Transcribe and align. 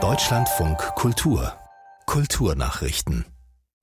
Deutschlandfunk 0.00 0.78
Kultur 0.94 1.52
Kulturnachrichten 2.06 3.24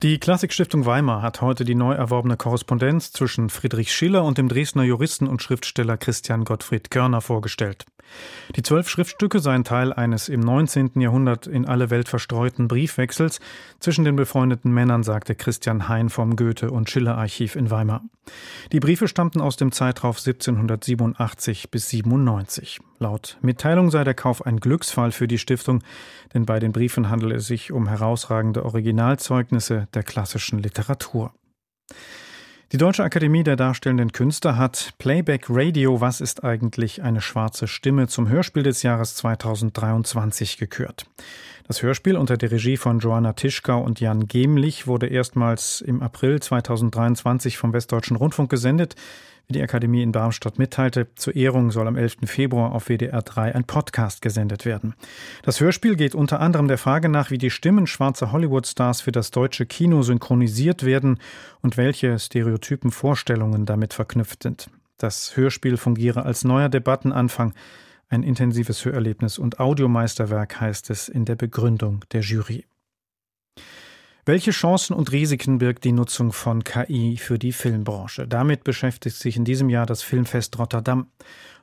die 0.02 0.18
Klassikstiftung 0.18 0.84
Weimar 0.84 1.22
hat 1.22 1.40
heute 1.40 1.64
die 1.64 1.74
neu 1.74 1.94
erworbene 1.94 2.36
Korrespondenz 2.36 3.12
zwischen 3.12 3.48
Friedrich 3.48 3.94
Schiller 3.94 4.24
und 4.24 4.36
dem 4.36 4.46
Dresdner 4.46 4.82
Juristen 4.82 5.26
und 5.26 5.42
Schriftsteller 5.42 5.96
Christian 5.96 6.44
Gottfried 6.44 6.90
Körner 6.90 7.22
vorgestellt. 7.22 7.86
Die 8.56 8.62
zwölf 8.62 8.90
Schriftstücke 8.90 9.40
seien 9.40 9.64
Teil 9.64 9.94
eines 9.94 10.28
im 10.28 10.40
19. 10.40 11.00
Jahrhundert 11.00 11.46
in 11.46 11.64
alle 11.64 11.88
Welt 11.88 12.10
verstreuten 12.10 12.68
Briefwechsels 12.68 13.40
zwischen 13.80 14.04
den 14.04 14.16
befreundeten 14.16 14.70
Männern, 14.70 15.02
sagte 15.02 15.34
Christian 15.34 15.88
Hein 15.88 16.10
vom 16.10 16.36
Goethe- 16.36 16.70
und 16.70 16.90
Schiller-Archiv 16.90 17.56
in 17.56 17.70
Weimar. 17.70 18.02
Die 18.72 18.80
Briefe 18.80 19.08
stammten 19.08 19.40
aus 19.40 19.56
dem 19.56 19.72
Zeitraum 19.72 20.12
1787 20.12 21.70
bis 21.70 21.88
97. 21.88 22.80
Laut 22.98 23.36
Mitteilung 23.42 23.90
sei 23.90 24.04
der 24.04 24.14
Kauf 24.14 24.46
ein 24.46 24.58
Glücksfall 24.58 25.12
für 25.12 25.28
die 25.28 25.38
Stiftung, 25.38 25.82
denn 26.32 26.46
bei 26.46 26.58
den 26.58 26.72
Briefen 26.72 27.10
handele 27.10 27.36
es 27.36 27.46
sich 27.46 27.72
um 27.72 27.88
herausragende 27.88 28.64
Originalzeugnisse 28.64 29.88
der 29.92 30.02
klassischen 30.02 30.58
Literatur. 30.58 31.32
Die 32.72 32.78
Deutsche 32.78 33.04
Akademie 33.04 33.44
der 33.44 33.54
Darstellenden 33.54 34.10
Künste 34.10 34.56
hat 34.56 34.94
Playback 34.98 35.46
Radio 35.48 36.00
Was 36.00 36.20
ist 36.20 36.42
eigentlich 36.42 37.00
eine 37.00 37.20
schwarze 37.20 37.68
Stimme 37.68 38.08
zum 38.08 38.28
Hörspiel 38.28 38.64
des 38.64 38.82
Jahres 38.82 39.14
2023 39.14 40.58
gekürt. 40.58 41.06
Das 41.68 41.82
Hörspiel 41.82 42.16
unter 42.16 42.36
der 42.36 42.50
Regie 42.50 42.76
von 42.76 42.98
Joanna 42.98 43.34
Tischkau 43.34 43.80
und 43.80 44.00
Jan 44.00 44.26
Gemlich 44.26 44.88
wurde 44.88 45.06
erstmals 45.06 45.80
im 45.80 46.02
April 46.02 46.40
2023 46.40 47.56
vom 47.56 47.72
Westdeutschen 47.72 48.16
Rundfunk 48.16 48.50
gesendet. 48.50 48.96
Wie 49.48 49.52
die 49.52 49.62
Akademie 49.62 50.02
in 50.02 50.10
Darmstadt 50.10 50.58
mitteilte, 50.58 51.06
zur 51.14 51.36
Ehrung 51.36 51.70
soll 51.70 51.86
am 51.86 51.96
11. 51.96 52.16
Februar 52.24 52.72
auf 52.72 52.88
WDR 52.88 53.22
3 53.22 53.54
ein 53.54 53.64
Podcast 53.64 54.20
gesendet 54.20 54.64
werden. 54.64 54.94
Das 55.42 55.60
Hörspiel 55.60 55.94
geht 55.94 56.16
unter 56.16 56.40
anderem 56.40 56.66
der 56.66 56.78
Frage 56.78 57.08
nach, 57.08 57.30
wie 57.30 57.38
die 57.38 57.50
Stimmen 57.50 57.86
schwarzer 57.86 58.32
Hollywood-Stars 58.32 59.02
für 59.02 59.12
das 59.12 59.30
deutsche 59.30 59.64
Kino 59.64 60.02
synchronisiert 60.02 60.84
werden 60.84 61.20
und 61.62 61.76
welche 61.76 62.18
stereotypen 62.18 62.90
Vorstellungen 62.90 63.66
damit 63.66 63.94
verknüpft 63.94 64.42
sind. 64.42 64.68
Das 64.98 65.36
Hörspiel 65.36 65.76
fungiere 65.76 66.24
als 66.24 66.42
neuer 66.42 66.68
Debattenanfang, 66.68 67.54
ein 68.08 68.22
intensives 68.22 68.84
Hörerlebnis 68.84 69.38
und 69.38 69.60
Audiomeisterwerk 69.60 70.60
heißt 70.60 70.90
es 70.90 71.08
in 71.08 71.24
der 71.24 71.34
Begründung 71.34 72.04
der 72.12 72.20
Jury. 72.20 72.64
Welche 74.28 74.50
Chancen 74.50 74.92
und 74.92 75.12
Risiken 75.12 75.58
birgt 75.58 75.84
die 75.84 75.92
Nutzung 75.92 76.32
von 76.32 76.64
KI 76.64 77.16
für 77.16 77.38
die 77.38 77.52
Filmbranche? 77.52 78.26
Damit 78.26 78.64
beschäftigt 78.64 79.14
sich 79.14 79.36
in 79.36 79.44
diesem 79.44 79.70
Jahr 79.70 79.86
das 79.86 80.02
Filmfest 80.02 80.58
Rotterdam. 80.58 81.06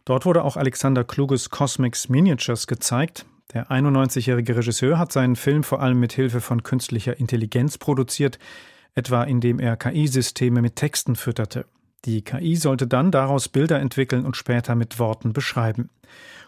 Dort 0.05 0.25
wurde 0.25 0.45
auch 0.45 0.55
Alexander 0.55 1.03
Kluges 1.03 1.49
Cosmics 1.49 2.07
Miniatures 2.07 2.65
gezeigt. 2.65 3.25
Der 3.53 3.69
91-jährige 3.69 4.55
Regisseur 4.55 4.97
hat 4.97 5.11
seinen 5.11 5.35
Film 5.35 5.65
vor 5.65 5.81
allem 5.81 5.99
mit 5.99 6.13
Hilfe 6.13 6.39
von 6.39 6.63
künstlicher 6.63 7.19
Intelligenz 7.19 7.77
produziert, 7.77 8.39
etwa 8.95 9.25
indem 9.25 9.59
er 9.59 9.75
KI-Systeme 9.75 10.61
mit 10.61 10.77
Texten 10.77 11.17
fütterte. 11.17 11.65
Die 12.05 12.21
KI 12.21 12.55
sollte 12.55 12.87
dann 12.87 13.11
daraus 13.11 13.49
Bilder 13.49 13.81
entwickeln 13.81 14.25
und 14.25 14.37
später 14.37 14.75
mit 14.75 14.99
Worten 14.99 15.33
beschreiben. 15.33 15.89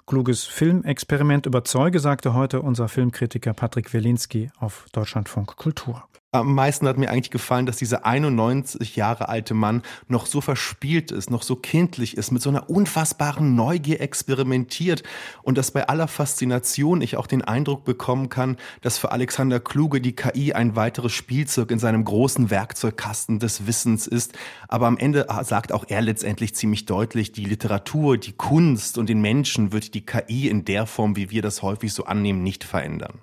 Kluges 0.08 0.44
Filmexperiment 0.44 1.48
überzeuge, 1.48 2.00
sagte 2.00 2.36
heute 2.36 2.61
unser 2.61 2.88
Filmkritiker 2.88 3.56
Patrick 3.56 3.92
Welinski 3.92 4.52
auf 4.59 4.86
Deutschlandfunk 4.92 5.56
Kultur 5.56 6.08
am 6.39 6.53
meisten 6.53 6.88
hat 6.88 6.98
mir 6.98 7.09
eigentlich 7.09 7.31
gefallen, 7.31 7.66
dass 7.66 7.78
dieser 7.78 8.06
91 8.06 8.95
Jahre 8.95 9.30
alte 9.30 9.53
Mann 9.53 9.81
noch 10.08 10.26
so 10.26 10.42
verspielt 10.42 11.11
ist, 11.11 11.30
noch 11.30 11.44
so 11.44 11.56
kindlich 11.56 12.17
ist, 12.17 12.31
mit 12.31 12.42
so 12.42 12.50
einer 12.50 12.70
unfassbaren 12.70 13.56
Neugier 13.56 14.02
experimentiert 14.02 15.03
und 15.44 15.58
dass 15.58 15.72
bei 15.72 15.88
aller 15.88 16.08
Faszination 16.08 17.02
ich 17.02 17.17
auch 17.17 17.28
den 17.28 17.42
Eindruck 17.42 17.86
bekommen 17.86 18.30
kann, 18.30 18.58
dass 18.81 18.98
für 18.98 19.11
Alexander 19.11 19.59
Kluge 19.59 20.02
die 20.02 20.16
KI 20.16 20.53
ein 20.53 20.76
weiteres 20.76 21.14
Spielzeug 21.14 21.72
in 21.72 21.80
seinem 21.80 22.03
großen 22.03 22.50
Werkzeugkasten 22.50 23.39
des 23.39 23.67
Wissens 23.67 24.08
ist. 24.08 24.33
Aber 24.67 24.88
am 24.88 24.98
Ende 24.98 25.27
sagt 25.44 25.71
auch 25.71 25.86
er 25.88 26.02
letztendlich 26.02 26.55
ziemlich 26.55 26.86
deutlich, 26.86 27.32
die 27.32 27.45
Literatur, 27.45 28.17
die 28.17 28.33
Kunst 28.33 28.98
und 28.98 29.10
den 29.10 29.21
Menschen 29.21 29.71
wird 29.71 29.94
die 29.95 30.06
KI 30.06 30.48
in 30.48 30.66
der 30.66 30.86
Form, 30.86 31.16
wie 31.16 31.32
wir 31.32 31.42
das 31.42 31.61
häufig 31.61 31.94
so 31.94 32.06
annehmen, 32.06 32.44
nicht 32.44 32.64
verändern. 32.64 33.22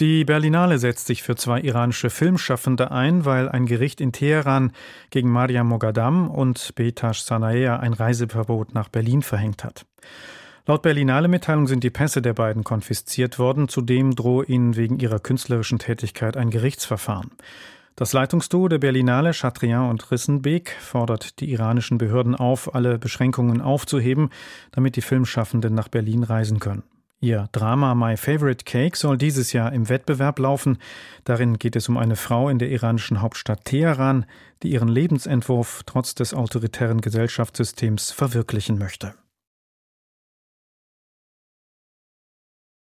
Die 0.00 0.24
Berlinale 0.24 0.78
setzt 0.78 1.06
sich 1.06 1.22
für 1.22 1.36
zwei 1.36 1.60
iranische 1.60 2.10
Filmschaffende 2.10 2.90
ein, 2.90 3.24
weil 3.24 3.48
ein 3.48 3.66
Gericht 3.66 4.00
in 4.00 4.10
Teheran 4.10 4.72
gegen 5.10 5.30
Mariam 5.30 5.68
Mogadam 5.68 6.28
und 6.28 6.74
Betash 6.74 7.20
Sanaea 7.20 7.76
ein 7.76 7.92
Reiseverbot 7.92 8.74
nach 8.74 8.88
Berlin 8.88 9.22
verhängt 9.22 9.62
hat. 9.62 9.86
Laut 10.66 10.82
Berlinale-Mitteilung 10.82 11.68
sind 11.68 11.84
die 11.84 11.90
Pässe 11.90 12.22
der 12.22 12.32
beiden 12.32 12.64
konfisziert 12.64 13.38
worden. 13.38 13.68
Zudem 13.68 14.16
drohe 14.16 14.46
ihnen 14.46 14.74
wegen 14.74 14.98
ihrer 14.98 15.20
künstlerischen 15.20 15.78
Tätigkeit 15.78 16.36
ein 16.36 16.50
Gerichtsverfahren. 16.50 17.30
Das 17.96 18.12
Leitungsduo 18.12 18.66
der 18.66 18.78
Berlinale, 18.78 19.30
Chatrian 19.32 19.88
und 19.88 20.10
Rissenbeek, 20.10 20.76
fordert 20.80 21.38
die 21.38 21.52
iranischen 21.52 21.96
Behörden 21.96 22.34
auf, 22.34 22.74
alle 22.74 22.98
Beschränkungen 22.98 23.60
aufzuheben, 23.60 24.30
damit 24.72 24.96
die 24.96 25.00
Filmschaffenden 25.00 25.74
nach 25.74 25.86
Berlin 25.86 26.24
reisen 26.24 26.58
können. 26.58 26.82
Ihr 27.20 27.48
Drama 27.52 27.94
My 27.94 28.16
Favorite 28.16 28.64
Cake 28.64 28.98
soll 28.98 29.16
dieses 29.16 29.52
Jahr 29.52 29.72
im 29.72 29.88
Wettbewerb 29.88 30.40
laufen. 30.40 30.78
Darin 31.22 31.58
geht 31.58 31.76
es 31.76 31.88
um 31.88 31.96
eine 31.96 32.16
Frau 32.16 32.48
in 32.48 32.58
der 32.58 32.68
iranischen 32.68 33.22
Hauptstadt 33.22 33.64
Teheran, 33.64 34.26
die 34.64 34.72
ihren 34.72 34.88
Lebensentwurf 34.88 35.84
trotz 35.86 36.16
des 36.16 36.34
autoritären 36.34 37.00
Gesellschaftssystems 37.00 38.10
verwirklichen 38.10 38.76
möchte. 38.76 39.14